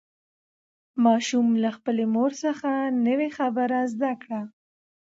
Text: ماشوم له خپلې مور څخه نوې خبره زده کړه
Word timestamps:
ماشوم 1.03 1.47
له 1.63 1.69
خپلې 1.77 2.05
مور 2.13 2.31
څخه 2.43 2.69
نوې 3.07 3.29
خبره 3.37 3.79
زده 3.93 4.11
کړه 4.21 4.41